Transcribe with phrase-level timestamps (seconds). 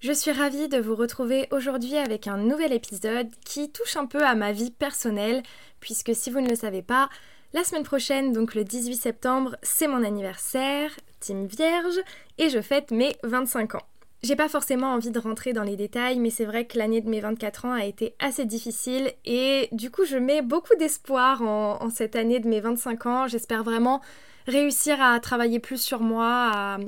[0.00, 4.24] Je suis ravie de vous retrouver aujourd'hui avec un nouvel épisode qui touche un peu
[4.24, 5.42] à ma vie personnelle
[5.80, 7.08] puisque si vous ne le savez pas,
[7.52, 11.98] la semaine prochaine, donc le 18 septembre, c'est mon anniversaire, team vierge,
[12.38, 13.82] et je fête mes 25 ans.
[14.22, 17.08] J'ai pas forcément envie de rentrer dans les détails, mais c'est vrai que l'année de
[17.08, 21.90] mes 24 ans a été assez difficile et du coup je mets beaucoup d'espoir en,
[21.90, 23.26] cette année de mes 25 ans.
[23.26, 24.00] J'espère vraiment
[24.46, 26.78] réussir à travailler plus sur moi, à,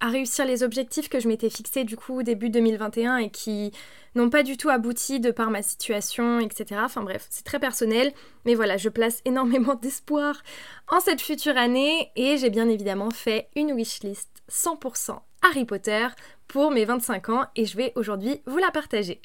[0.00, 3.72] à réussir les objectifs que je m'étais fixés du coup début 2021 et qui
[4.14, 6.80] n'ont pas du tout abouti de par ma situation, etc.
[6.84, 8.12] Enfin bref, c'est très personnel,
[8.44, 10.42] mais voilà, je place énormément d'espoir
[10.88, 16.06] en cette future année et j'ai bien évidemment fait une wishlist 100% Harry Potter
[16.48, 19.20] pour mes 25 ans et je vais aujourd'hui vous la partager.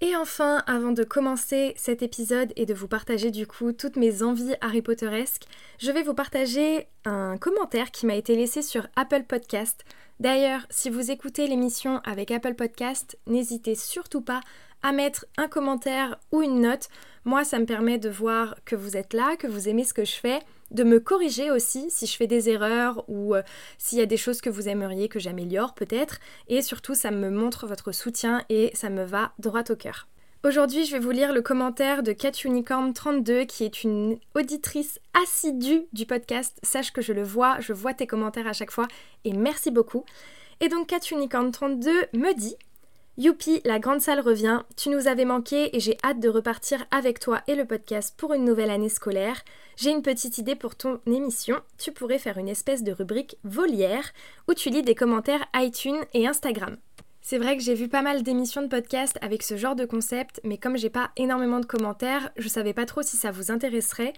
[0.00, 4.22] Et enfin, avant de commencer cet épisode et de vous partager du coup toutes mes
[4.22, 5.46] envies Harry Potteresques,
[5.80, 9.84] je vais vous partager un commentaire qui m'a été laissé sur Apple Podcast.
[10.20, 14.40] D'ailleurs, si vous écoutez l'émission avec Apple Podcast, n'hésitez surtout pas
[14.82, 16.88] à mettre un commentaire ou une note.
[17.24, 20.04] Moi, ça me permet de voir que vous êtes là, que vous aimez ce que
[20.04, 20.38] je fais
[20.70, 23.42] de me corriger aussi si je fais des erreurs ou euh,
[23.78, 26.18] s'il y a des choses que vous aimeriez que j'améliore peut-être.
[26.48, 30.08] Et surtout, ça me montre votre soutien et ça me va droit au cœur.
[30.44, 36.06] Aujourd'hui, je vais vous lire le commentaire de CatUnicorn32 qui est une auditrice assidue du
[36.06, 36.58] podcast.
[36.62, 38.86] Sache que je le vois, je vois tes commentaires à chaque fois
[39.24, 40.04] et merci beaucoup.
[40.60, 42.54] Et donc CatUnicorn32 me dit
[43.20, 47.18] Youpi, la grande salle revient, tu nous avais manqué et j'ai hâte de repartir avec
[47.18, 49.42] toi et le podcast pour une nouvelle année scolaire.
[49.74, 54.12] J'ai une petite idée pour ton émission, tu pourrais faire une espèce de rubrique volière
[54.46, 56.76] où tu lis des commentaires iTunes et Instagram.
[57.20, 60.40] C'est vrai que j'ai vu pas mal d'émissions de podcast avec ce genre de concept,
[60.44, 64.12] mais comme j'ai pas énormément de commentaires, je savais pas trop si ça vous intéresserait.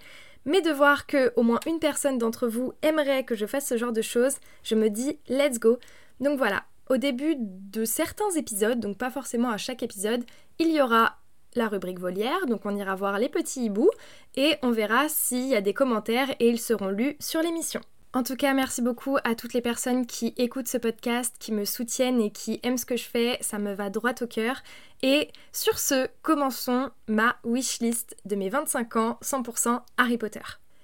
[0.45, 3.77] Mais de voir que au moins une personne d'entre vous aimerait que je fasse ce
[3.77, 5.79] genre de choses, je me dis let's go.
[6.19, 10.25] Donc voilà, au début de certains épisodes, donc pas forcément à chaque épisode,
[10.59, 11.19] il y aura
[11.55, 13.89] la rubrique volière, donc on ira voir les petits hiboux
[14.35, 17.79] et on verra s'il y a des commentaires et ils seront lus sur l'émission.
[18.11, 21.63] En tout cas, merci beaucoup à toutes les personnes qui écoutent ce podcast, qui me
[21.63, 24.61] soutiennent et qui aiment ce que je fais, ça me va droit au cœur.
[25.01, 30.41] Et sur ce, commençons ma wishlist de mes 25 ans 100% Harry Potter.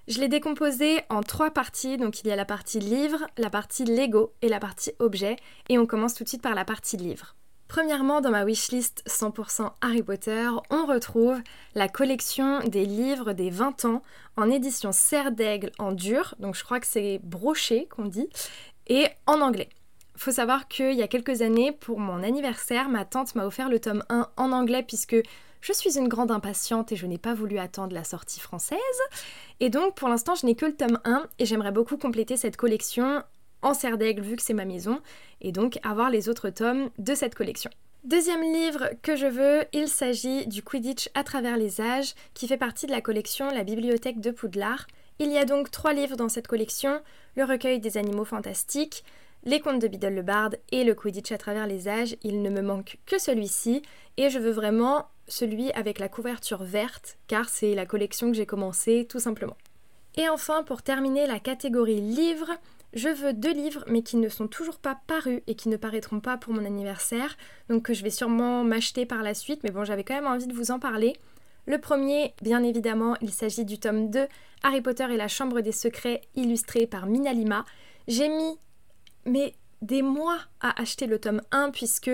[0.07, 3.83] Je l'ai décomposé en trois parties, donc il y a la partie livre, la partie
[3.83, 5.35] Lego et la partie objet,
[5.67, 7.35] et on commence tout de suite par la partie livre.
[7.67, 11.41] Premièrement, dans ma wishlist 100% Harry Potter, on retrouve
[11.75, 14.01] la collection des livres des 20 ans
[14.37, 18.29] en édition serre d'aigle en dur, donc je crois que c'est broché qu'on dit,
[18.87, 19.67] et en anglais.
[20.15, 23.81] Faut savoir qu'il y a quelques années, pour mon anniversaire, ma tante m'a offert le
[23.81, 25.17] tome 1 en anglais puisque
[25.61, 28.79] je suis une grande impatiente et je n'ai pas voulu attendre la sortie française.
[29.59, 32.57] Et donc pour l'instant je n'ai que le tome 1 et j'aimerais beaucoup compléter cette
[32.57, 33.23] collection
[33.61, 35.01] en serre d'aigle vu que c'est ma maison
[35.41, 37.71] et donc avoir les autres tomes de cette collection.
[38.03, 42.57] Deuxième livre que je veux, il s'agit du Quidditch à travers les âges qui fait
[42.57, 44.87] partie de la collection La bibliothèque de Poudlard.
[45.19, 47.01] Il y a donc trois livres dans cette collection,
[47.35, 49.03] le recueil des animaux fantastiques,
[49.43, 52.15] les contes de Biddle le Bard et le Quidditch à travers les âges.
[52.23, 53.81] Il ne me manque que celui-ci
[54.15, 58.45] et je veux vraiment celui avec la couverture verte, car c'est la collection que j'ai
[58.45, 59.57] commencé tout simplement.
[60.15, 62.51] Et enfin, pour terminer la catégorie livres,
[62.93, 66.19] je veux deux livres mais qui ne sont toujours pas parus et qui ne paraîtront
[66.19, 67.37] pas pour mon anniversaire,
[67.69, 70.47] donc que je vais sûrement m'acheter par la suite, mais bon j'avais quand même envie
[70.47, 71.13] de vous en parler.
[71.65, 74.27] Le premier, bien évidemment, il s'agit du tome 2,
[74.63, 77.65] Harry Potter et la Chambre des Secrets, illustré par Minalima.
[78.07, 78.57] J'ai mis
[79.25, 82.11] mais des mois à acheter le tome 1 puisque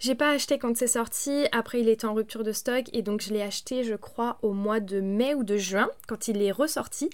[0.00, 3.20] j'ai pas acheté quand c'est sorti, après il était en rupture de stock et donc
[3.20, 6.52] je l'ai acheté je crois au mois de mai ou de juin quand il est
[6.52, 7.10] ressorti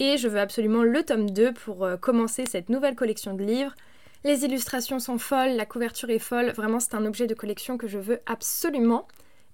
[0.00, 3.74] et je veux absolument le tome 2 pour euh, commencer cette nouvelle collection de livres.
[4.24, 7.86] Les illustrations sont folles, la couverture est folle, vraiment c'est un objet de collection que
[7.86, 9.06] je veux absolument.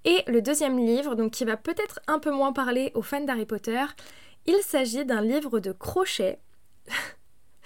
[0.07, 3.45] Et le deuxième livre, donc qui va peut-être un peu moins parler aux fans d'Harry
[3.45, 3.85] Potter,
[4.47, 6.39] il s'agit d'un livre de crochet.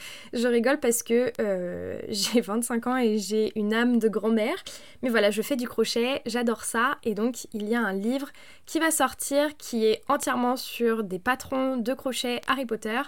[0.32, 4.56] je rigole parce que euh, j'ai 25 ans et j'ai une âme de grand-mère.
[5.02, 6.98] Mais voilà, je fais du crochet, j'adore ça.
[7.04, 8.28] Et donc, il y a un livre
[8.66, 13.00] qui va sortir qui est entièrement sur des patrons de crochet Harry Potter.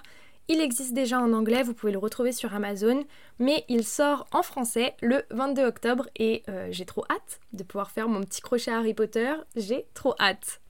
[0.48, 3.04] Il existe déjà en anglais, vous pouvez le retrouver sur Amazon,
[3.40, 7.90] mais il sort en français le 22 octobre et euh, j'ai trop hâte de pouvoir
[7.90, 10.60] faire mon petit crochet Harry Potter, j'ai trop hâte.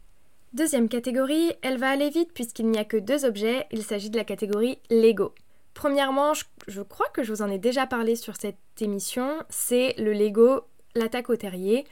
[0.54, 4.16] Deuxième catégorie, elle va aller vite puisqu'il n'y a que deux objets, il s'agit de
[4.16, 5.34] la catégorie Lego.
[5.76, 6.32] Premièrement,
[6.68, 10.62] je, crois que je vous en ai déjà parlé sur cette émission, c'est le Lego
[10.94, 11.84] L'attaque au terrier.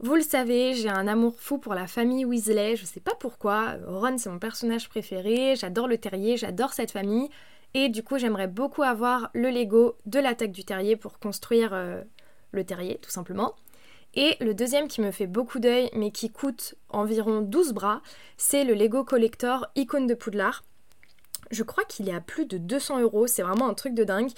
[0.00, 3.76] Vous le savez, j'ai un amour fou pour la famille Weasley, je sais pas pourquoi,
[3.86, 7.28] Ron c'est mon personnage préféré, j'adore le terrier, j'adore cette famille,
[7.74, 12.02] et du coup j'aimerais beaucoup avoir le Lego de l'attaque du terrier pour construire euh,
[12.50, 13.54] le terrier tout simplement.
[14.14, 18.02] Et le deuxième qui me fait beaucoup d'œil mais qui coûte environ 12 bras,
[18.36, 20.64] c'est le Lego Collector Icône de Poudlard.
[21.50, 24.30] Je crois qu'il est à plus de 200 euros, c'est vraiment un truc de dingue.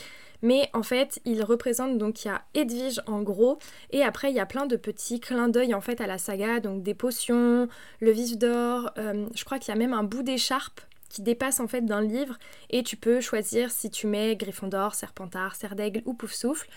[0.43, 3.59] Mais en fait, il représente donc il y a Edwige en gros,
[3.91, 6.61] et après il y a plein de petits clins d'œil en fait à la saga,
[6.61, 7.69] donc des potions,
[8.01, 10.81] le vif d'or, euh, je crois qu'il y a même un bout d'écharpe
[11.11, 12.39] qui dépasse en fait d'un livre,
[12.71, 16.69] et tu peux choisir si tu mets Gryffondor, Serpentard, Serdaigle ou Poufsouffle.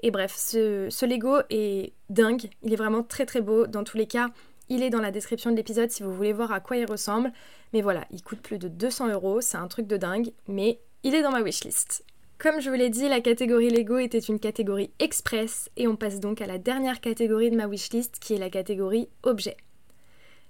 [0.00, 3.68] Et bref, ce Lego est dingue, il est vraiment très très beau.
[3.68, 4.30] Dans tous les cas,
[4.68, 7.32] il est dans la description de l'épisode si vous voulez voir à quoi il ressemble.
[7.72, 11.14] Mais voilà, il coûte plus de 200 euros, c'est un truc de dingue, mais il
[11.14, 12.04] est dans ma wishlist.
[12.38, 16.18] Comme je vous l'ai dit, la catégorie Lego était une catégorie express et on passe
[16.18, 19.56] donc à la dernière catégorie de ma wishlist qui est la catégorie objets.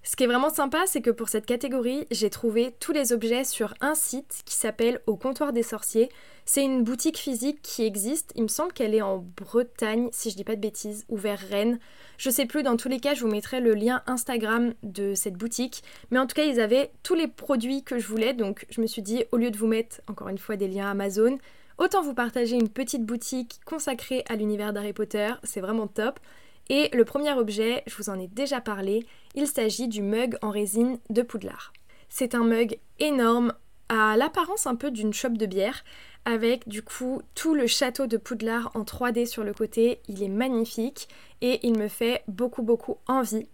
[0.04, 3.44] Ce qui est vraiment sympa, c'est que pour cette catégorie, j'ai trouvé tous les objets
[3.44, 6.08] sur un site qui s'appelle Au comptoir des sorciers.
[6.44, 10.36] C'est une boutique physique qui existe, il me semble qu'elle est en Bretagne, si je
[10.36, 11.78] dis pas de bêtises, ou vers Rennes.
[12.18, 15.36] Je sais plus, dans tous les cas, je vous mettrai le lien Instagram de cette
[15.36, 15.84] boutique.
[16.10, 18.88] Mais en tout cas, ils avaient tous les produits que je voulais, donc je me
[18.88, 21.38] suis dit, au lieu de vous mettre encore une fois des liens Amazon,
[21.78, 26.18] autant vous partager une petite boutique consacrée à l'univers d'Harry Potter, c'est vraiment top.
[26.68, 30.50] Et le premier objet, je vous en ai déjà parlé, il s'agit du mug en
[30.50, 31.72] résine de Poudlard.
[32.08, 33.52] C'est un mug énorme,
[33.88, 35.84] à l'apparence un peu d'une chope de bière,
[36.24, 40.00] avec du coup tout le château de Poudlard en 3D sur le côté.
[40.08, 41.08] Il est magnifique
[41.40, 43.46] et il me fait beaucoup beaucoup envie.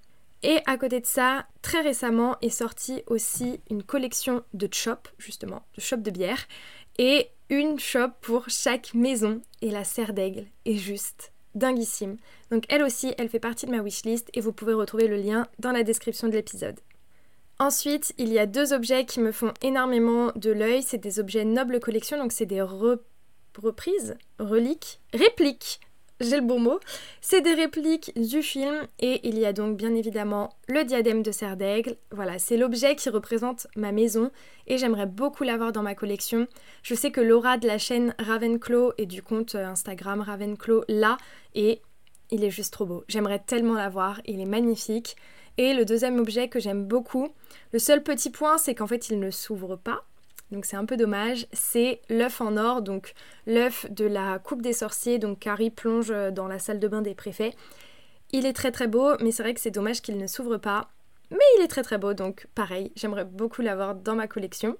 [0.42, 5.62] Et à côté de ça, très récemment est sortie aussi une collection de chops, justement,
[5.74, 6.46] de chops de bière,
[6.98, 9.40] et une chope pour chaque maison.
[9.62, 12.16] Et la serre d'aigle est juste dinguissime.
[12.50, 15.46] Donc elle aussi, elle fait partie de ma wishlist et vous pouvez retrouver le lien
[15.58, 16.80] dans la description de l'épisode.
[17.58, 20.82] Ensuite, il y a deux objets qui me font énormément de l'œil.
[20.82, 25.80] C'est des objets Noble Collection, donc c'est des reprises, reliques, répliques
[26.20, 26.80] j'ai le bon mot.
[27.20, 31.30] C'est des répliques du film et il y a donc bien évidemment le diadème de
[31.30, 31.96] serre d'aigle.
[32.10, 34.30] Voilà, c'est l'objet qui représente ma maison
[34.66, 36.46] et j'aimerais beaucoup l'avoir dans ma collection.
[36.82, 41.16] Je sais que Laura de la chaîne Ravenclaw et du compte Instagram Ravenclaw l'a
[41.54, 41.82] et
[42.30, 43.04] il est juste trop beau.
[43.08, 45.16] J'aimerais tellement l'avoir, il est magnifique.
[45.56, 47.28] Et le deuxième objet que j'aime beaucoup,
[47.72, 50.04] le seul petit point c'est qu'en fait il ne s'ouvre pas
[50.50, 53.14] donc c'est un peu dommage, c'est l'œuf en or, donc
[53.46, 57.14] l'œuf de la coupe des sorciers, donc Carrie plonge dans la salle de bain des
[57.14, 57.54] préfets.
[58.32, 60.90] Il est très très beau, mais c'est vrai que c'est dommage qu'il ne s'ouvre pas.
[61.30, 64.76] Mais il est très très beau, donc pareil, j'aimerais beaucoup l'avoir dans ma collection.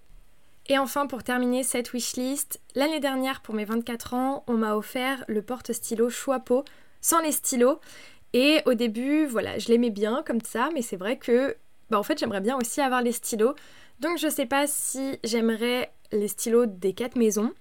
[0.71, 5.25] Et enfin, pour terminer cette wishlist, l'année dernière, pour mes 24 ans, on m'a offert
[5.29, 6.65] le porte-stylo Choixpeau
[7.01, 7.81] sans les stylos.
[8.35, 11.57] Et au début, voilà, je l'aimais bien comme ça, mais c'est vrai que,
[11.89, 13.55] bah en fait, j'aimerais bien aussi avoir les stylos.
[14.01, 17.53] Donc je sais pas si j'aimerais les stylos des quatre maisons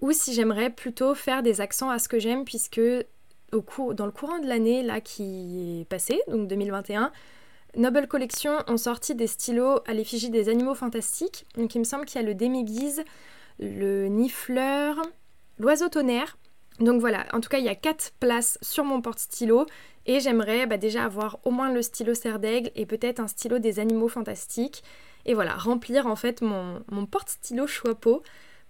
[0.00, 2.80] ou si j'aimerais plutôt faire des accents à ce que j'aime puisque
[3.50, 7.12] dans le courant de l'année là qui est passée, donc 2021,
[7.76, 11.46] Noble Collection ont sorti des stylos à l'effigie des animaux fantastiques.
[11.56, 13.02] Donc il me semble qu'il y a le déméguise,
[13.58, 14.96] le nifleur,
[15.58, 16.36] l'oiseau tonnerre.
[16.80, 19.66] Donc voilà, en tout cas il y a quatre places sur mon porte-stylo
[20.06, 23.58] et j'aimerais bah, déjà avoir au moins le stylo serre d'aigle et peut-être un stylo
[23.58, 24.82] des animaux fantastiques
[25.26, 28.22] et voilà, remplir en fait mon, porte-stylo Choixpeau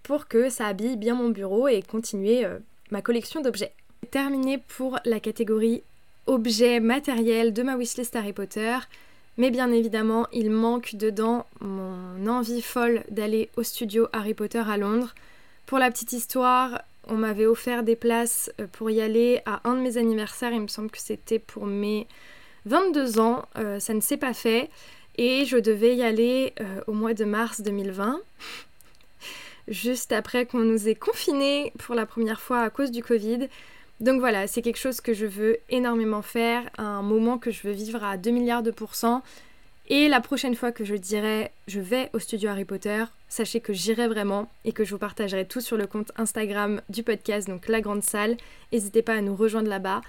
[0.03, 2.59] pour que ça habille bien mon bureau et continuer euh,
[2.91, 3.73] ma collection d'objets.
[4.11, 5.83] Terminé pour la catégorie
[6.27, 8.77] objets matériels de ma wishlist Harry Potter.
[9.37, 14.77] Mais bien évidemment, il manque dedans mon envie folle d'aller au studio Harry Potter à
[14.77, 15.15] Londres.
[15.65, 19.75] Pour la petite histoire, on m'avait offert des places euh, pour y aller à un
[19.75, 20.51] de mes anniversaires.
[20.51, 22.07] Il me semble que c'était pour mes
[22.65, 23.45] 22 ans.
[23.57, 24.69] Euh, ça ne s'est pas fait.
[25.17, 28.19] Et je devais y aller euh, au mois de mars 2020,
[29.67, 33.47] juste après qu'on nous ait confinés pour la première fois à cause du Covid.
[33.99, 37.73] Donc voilà, c'est quelque chose que je veux énormément faire, un moment que je veux
[37.73, 39.21] vivre à 2 milliards de pourcents.
[39.89, 43.73] Et la prochaine fois que je dirai je vais au studio Harry Potter, sachez que
[43.73, 47.67] j'irai vraiment et que je vous partagerai tout sur le compte Instagram du podcast, donc
[47.67, 48.37] la grande salle.
[48.71, 50.01] N'hésitez pas à nous rejoindre là-bas.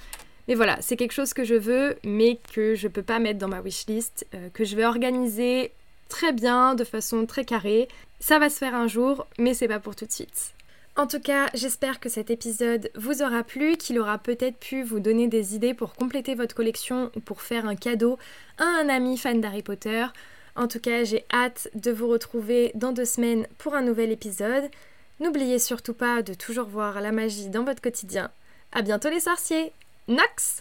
[0.46, 3.48] Mais voilà, c'est quelque chose que je veux, mais que je peux pas mettre dans
[3.48, 5.72] ma wishlist, euh, que je vais organiser
[6.08, 7.88] très bien, de façon très carrée.
[8.20, 10.54] Ça va se faire un jour, mais c'est pas pour tout de suite.
[10.96, 15.00] En tout cas, j'espère que cet épisode vous aura plu, qu'il aura peut-être pu vous
[15.00, 18.16] donner des idées pour compléter votre collection ou pour faire un cadeau
[18.58, 20.06] à un ami fan d'Harry Potter.
[20.54, 24.70] En tout cas, j'ai hâte de vous retrouver dans deux semaines pour un nouvel épisode.
[25.18, 28.30] N'oubliez surtout pas de toujours voir la magie dans votre quotidien.
[28.70, 29.72] À bientôt les sorciers!
[30.06, 30.60] Nox